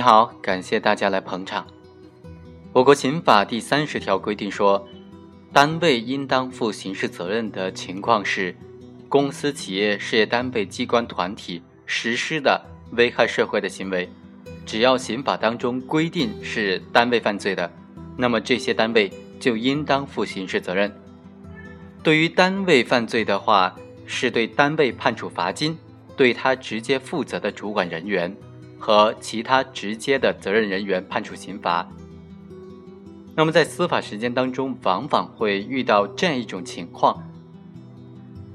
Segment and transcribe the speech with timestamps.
[0.00, 1.66] 你好，感谢大家来捧场。
[2.72, 4.88] 我国刑法第三十条规定说，
[5.52, 8.56] 单位应当负刑事责任的情况是，
[9.10, 12.58] 公司、企业、事业单位、机关、团体实施的
[12.92, 14.08] 危害社会的行为，
[14.64, 17.70] 只要刑法当中规定是单位犯罪的，
[18.16, 20.90] 那么这些单位就应当负刑事责任。
[22.02, 25.76] 对于单位犯罪的话，是对单位判处罚金，
[26.16, 28.34] 对他直接负责的主管人员。
[28.80, 31.86] 和其他直接的责任人员判处刑罚。
[33.36, 37.22] 那么，在司法实践当中，往往会遇到这样一种情况：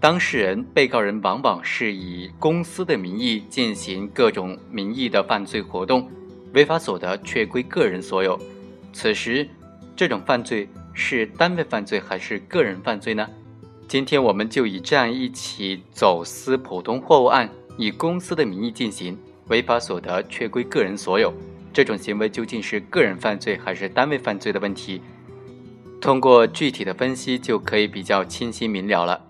[0.00, 6.10] 当事人、被告人往往是以公司的名义进行各种名义的犯罪活动，
[6.52, 8.38] 违法所得却归个人所有。
[8.92, 9.48] 此时，
[9.94, 13.28] 这种犯罪是单位犯罪还是个人犯罪呢？
[13.88, 19.16] 今天，我们就以这样一起走私普通货物案，以公司的名义进行。
[19.48, 21.32] 违法所得却归个人所有，
[21.72, 25.00] 这种行为究竟是个人犯罪还是单位犯罪的问题？
[26.00, 29.20] 通过具体的分析就可以比较清晰明了了。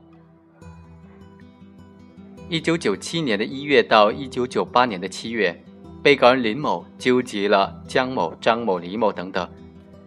[2.48, 5.64] 一九九七年的一月到一九九八年的七月，
[6.02, 9.48] 被告人林某纠集了江某、张某、李某等等，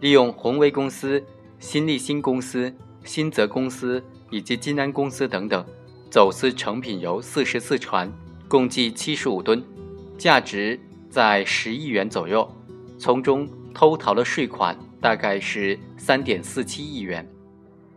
[0.00, 1.22] 利用宏威公司、
[1.58, 5.64] 新立新公司、新泽公司以及金安公司等等，
[6.10, 8.10] 走私成品油四十四船，
[8.48, 9.62] 共计七十五吨。
[10.20, 12.46] 价值在十亿元左右，
[12.98, 17.26] 从中偷逃了税款大概是三点四七亿元。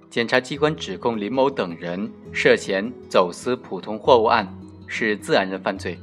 [0.09, 4.47] 检察机关指控林某等人涉嫌走私普通货物案，
[4.88, 5.99] 是自然人犯罪。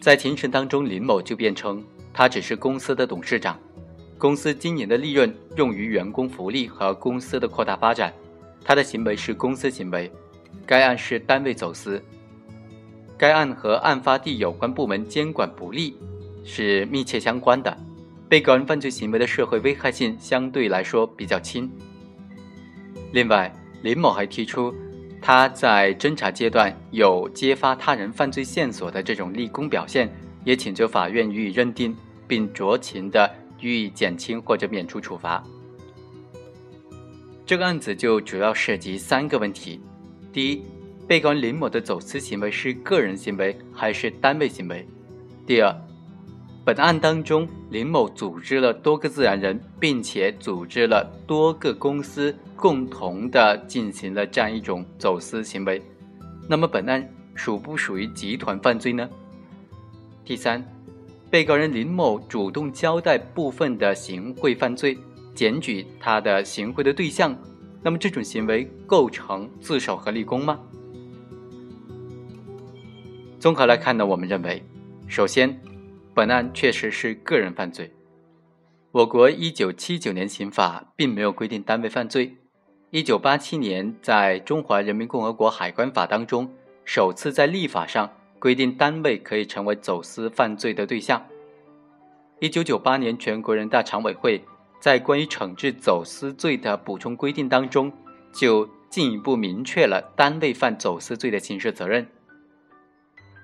[0.00, 1.80] 在庭审当中，林某就辩称，
[2.12, 3.56] 他只是公司的董事长，
[4.18, 8.12] 公司今年的利润用于员工福利和公司的扩大发展，
[8.64, 10.10] 他的行为是公司行为，
[10.66, 12.02] 该案是单位走私。
[13.18, 15.96] 该案和案发地有关部门监管不力
[16.44, 17.76] 是密切相关的，
[18.28, 21.68] 被告人犯罪行为的社会危害性相对来说比较轻。
[23.12, 23.52] 另外，
[23.82, 24.72] 林某还提出
[25.20, 30.08] 他在侦查阶段有揭发他人犯罪线索的这种立功表现，
[30.44, 31.96] 也请求法院予以认定，
[32.28, 33.28] 并酌情的
[33.60, 35.42] 予以减轻或者免除处罚。
[37.44, 39.80] 这个案子就主要涉及三个问题：
[40.32, 40.62] 第一，
[41.08, 44.86] 被告人林某的走私行为是个人行为还是单位行为？
[45.46, 45.74] 第二，
[46.66, 55.82] 本案当中，林某组织了多个自然人，并且组织了多个公司，共同的进行了这样一种走私行为。
[56.46, 59.08] 那么，本案属不属于集团犯罪呢？
[60.26, 60.62] 第三，
[61.30, 64.98] 被告人林某主动交代部分的行贿犯罪，
[65.34, 67.34] 检举他的行贿的对象，
[67.82, 70.60] 那么这种行为构成自首和立功吗？
[73.38, 74.60] 综合来看呢，我们认为，
[75.06, 75.60] 首先，
[76.12, 77.88] 本案确实是个人犯罪。
[78.90, 82.36] 我国一九七九年刑法并没有规定单位犯罪。
[82.90, 86.50] 一九八七年，在中华人民共和国海关法当中，
[86.84, 88.10] 首次在立法上
[88.40, 91.24] 规定单位可以成为走私犯罪的对象。
[92.40, 94.42] 一九九八年，全国人大常委会
[94.80, 97.92] 在关于惩治走私罪的补充规定当中，
[98.32, 102.04] 就进一步明确了单位犯走私罪的刑事责任。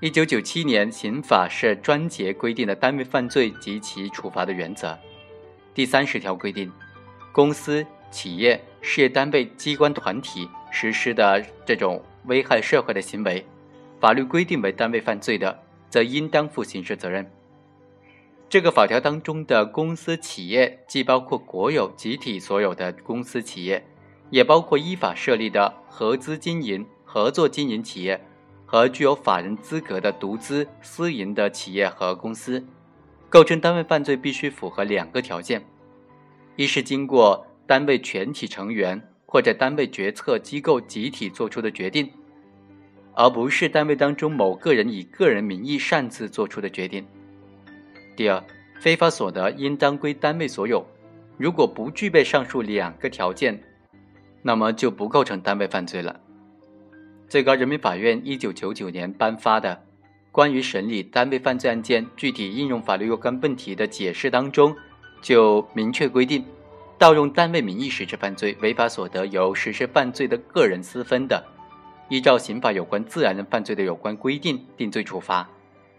[0.04, 4.94] 一九九七年刑法是专节规定的单位犯罪及其处罚的原则。
[5.72, 6.70] 第三十条规定，
[7.32, 13.42] 公司、企业、事业单位、机关、团体实施的这种危害社会的行为，
[13.98, 17.26] 法律规定为单位犯罪的，则应当负刑事责任。
[18.46, 23.82] 这个法条当中的公司、企业，既包括国有、集体所有的公司、企业，
[24.28, 28.22] 也包括依法设立的合资经营、合作经营企业。
[28.74, 32.60] 和具有法人资格的独资、私营的企业和公司，
[33.28, 35.64] 构成单位犯罪必须符合两个条件：
[36.56, 42.10] 一是经过单位全体成员或者单位决策机构集体作出的决定，
[43.12, 47.04] 而不是单位当中某个人以个人名义擅自作出的决定；
[48.16, 48.42] 第二，
[48.80, 50.84] 非法所得应当归单位所有。
[51.38, 53.56] 如果不具备上述两个条件，
[54.42, 56.20] 那么就不构成单位犯罪了。
[57.34, 59.70] 最高人民法院一九九九年颁发的
[60.30, 64.72] 《关于审理单位犯罪案件具体应用法律若干问题的解释》当中，
[65.20, 66.44] 就明确规定，
[66.96, 71.44] 盗用单位名义实施犯罪，违法所得由实施犯罪的个人私分的，
[72.08, 75.50] 依照刑法有关自然人犯罪的有关规定定罪处罚。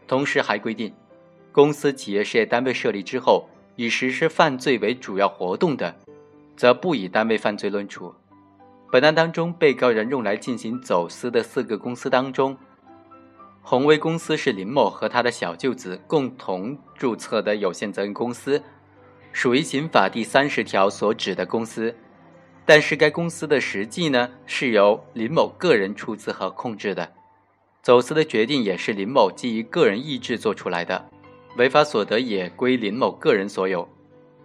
[0.07, 0.93] 同时还规定，
[1.51, 5.93] 公司、企业、事业单位设立之后，以实施犯罪为主要活动的，
[6.55, 8.15] 则不以单位犯罪论处。
[8.91, 12.55] 本案当中，被告人用来进行走私的四个公司当中，
[13.61, 18.61] 宏威公司是林某和他的小舅子共同注册的有限责任公司，
[19.33, 21.93] 属于刑法第三十条所指的公司。
[22.67, 27.11] 但是该公司的实际呢，是由林某个人出资和控制的，
[27.81, 31.05] 走私的决定也是林某基于个人意志做出来的，
[31.57, 33.87] 违法所得也归林某个人所有。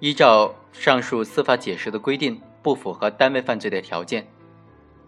[0.00, 4.26] 依照上述司法解释的规定，不符合单位犯罪的条件。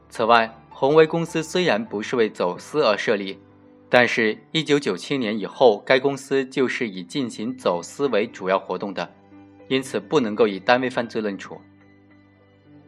[0.09, 3.39] 此外，宏威公司虽然不是为走私而设立。
[3.95, 9.07] 但是，一九九七年以后，该公司就是以进行走私为主要活动的，
[9.69, 11.61] 因此不能够以单位犯罪论处。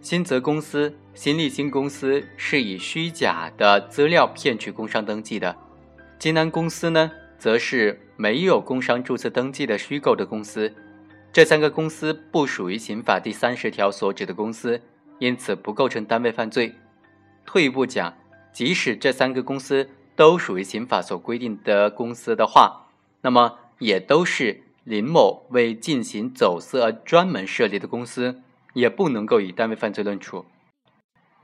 [0.01, 5.55] 新泽公司、新立新公司是以虚假的资料骗取工商登记的，
[6.19, 10.75] 金安公司呢，则是没有工商注册登记的虚构的公司。
[11.35, 14.81] 这三个公司不属于刑法第三十条所指的公司，
[15.19, 16.77] 因此不构成单位犯罪。
[17.45, 18.15] 退一步讲，
[18.53, 22.87] 即使这三个公司，都属于刑法所规定的公司的话，
[23.23, 28.41] 那么也都是林某为进行走私而专门设立的公司，
[28.75, 30.47] 也不能够以单位犯罪论处。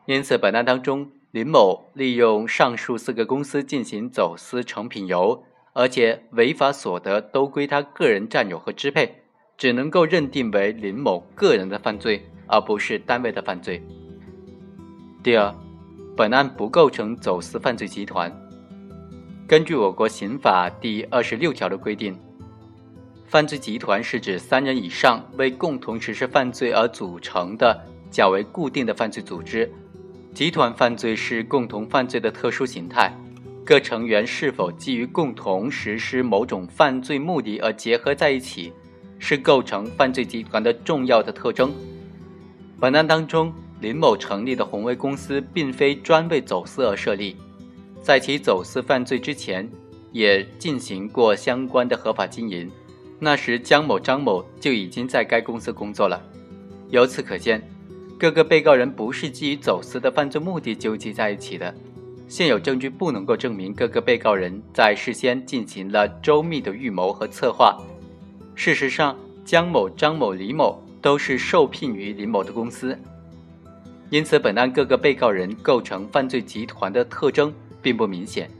[0.06, 9.19] 因此，本案当中，林某利用上述四个公司进行走私成品油，而且违法所得都归他个人占有和支配，
[9.60, 13.78] 只能够认定为林某个人的犯罪，而不是单位的犯罪。
[15.22, 15.54] 第二，
[16.16, 18.34] 本案不构成走私犯罪集团。
[19.46, 22.18] 根据我国刑法第二十六条的规定，
[23.26, 27.78] 犯罪集团是指三人以上为共同实施犯罪而组成的
[28.10, 29.70] 较为固定的犯罪组织。
[30.32, 33.14] 集团犯罪是共同犯罪的特殊形态，
[33.62, 38.72] 各成员是否基于共同实施某种犯罪目的而结合在一起，
[39.20, 41.72] 是构成犯罪集团的重要的特征。
[42.80, 47.36] 本案当中，林某成立的宏威公司并非专为走私而设立。
[48.02, 49.70] 在其走私犯罪之前，
[50.10, 52.68] 也进行过相关的合法经营。
[53.18, 56.20] 那时，江某、张某就已经在该公司工作了。
[56.88, 57.62] 由此可见，
[58.18, 61.72] 各个被告人不是基于走私的犯罪目的纠集在一起的。
[62.26, 67.78] 现有证据不能够证明各个被告人在事先进行了周密的预谋和策划。
[68.62, 72.94] 事实上，江某、张某、李某都是受聘于林某的公司，
[74.10, 77.50] 因此，本案各个被告人构成犯罪集团的特征。
[77.80, 78.50] 并不明显。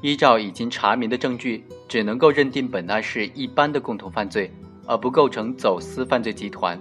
[0.00, 4.50] 依照已经查明的证据，只能够认定本案是一般的共同犯罪，
[4.86, 6.80] 而不构成走私犯罪集团。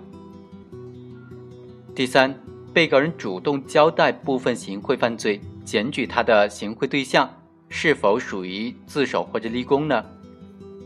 [1.93, 2.33] 第三，
[2.71, 7.29] 被告人主动交代部分行贿犯罪，检举他的行贿对象
[7.67, 10.01] 是否属于自首或者立功呢？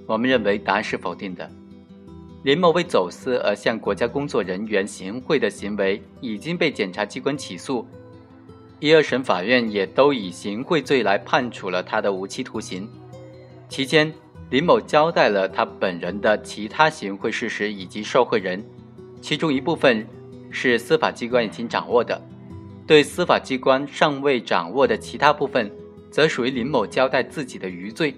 [0.05, 1.49] 我们认为答案是否定的。
[2.43, 7.87] 林某为走私而向国家工作人员行贿的行为已经被检察机关起诉。
[8.79, 12.87] 一二审法院也都以行贿罪来判处了他的无期徒刑。
[13.67, 14.13] 期间，
[14.51, 18.63] 林某交代了他本人的其他行贿事实以及受贿人，
[19.21, 20.05] 其中一部分
[20.51, 22.21] 是司法机关已经掌握的，
[22.85, 25.71] 对司法机关尚未掌握的其他部分，
[26.11, 28.13] 则属于林某交代自己的余罪。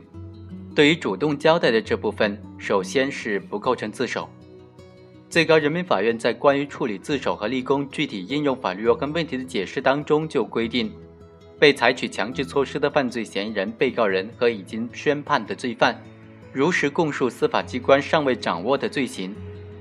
[0.78, 4.30] 对于主动交代的这部分，首先是不构成自首。
[5.28, 10.92] 最高人民法院在关于处理自首和立功具体应用法律若干问题的解释当中就规定，
[11.58, 16.00] 被采取强制措施的犯罪嫌疑人、被告人和已经宣判的罪犯，
[16.54, 19.36] 如实供述司法机关尚未掌握的罪行，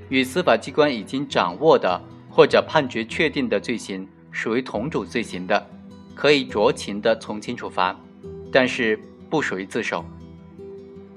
[0.09, 2.01] 与司法机关已经掌握的
[2.31, 5.63] 或者判决确定的罪行属于同种罪行的，
[6.15, 7.95] 可以酌情的从轻处罚，
[8.51, 8.99] 但是
[9.29, 10.03] 不属于自首。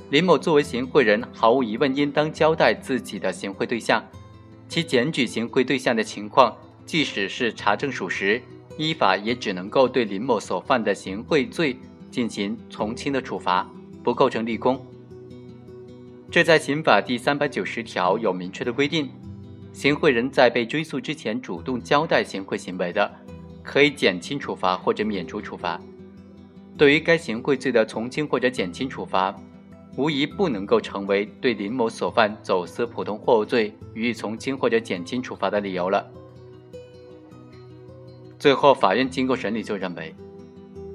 [0.09, 4.03] 林某作为行贿人，毫无疑问应当交代自己的行贿对象。
[4.67, 8.41] 其检举行贿对象的情况，即使是查证属实，
[8.75, 11.77] 依法也只能够对林某所犯的行贿罪
[12.09, 13.69] 进行从轻的处罚，
[14.03, 14.83] 不构成立功。
[16.31, 19.07] 这在刑法第三百九十条有明确的规定：
[19.73, 23.11] 行贿人在被追诉之前主动交代行贿行为的，
[23.61, 25.79] 可以减轻处罚或者免除处罚。
[26.75, 29.39] 对于该行贿罪的从轻或者减轻处罚。
[29.99, 36.09] 无疑不能够成为对林某所犯走私普通货物罪予以从轻或者减轻处罚的理由了。
[38.39, 40.15] 最后，法院经过审理就认为，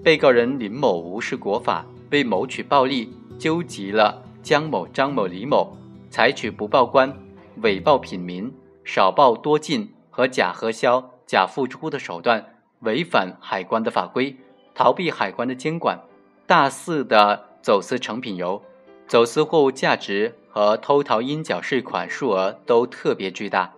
[0.02, 5.76] 被告人林某无视国法，为谋取暴利，纠集了江某、张某、李某，
[6.08, 7.14] 采取不报关、
[7.56, 8.50] 伪报品名、
[8.84, 12.42] 少报多进和假核销、假付出的手段，
[12.80, 14.34] 违反海关的法规，
[14.74, 16.00] 逃避海关的监管，
[16.46, 18.62] 大肆的走私成品油。
[19.06, 23.72] 走私货物价值和偷逃应缴税款数额都特别巨大。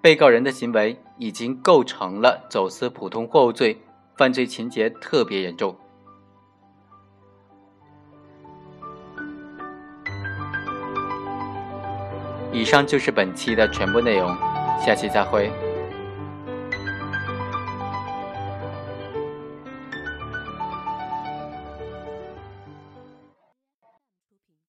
[0.00, 3.76] 被告人的行为已经构成了走私普通货物罪
[4.16, 5.76] 犯罪情节特别严重。
[12.52, 14.28] 以上就是本期的全部内容
[14.80, 15.65] 下期再会。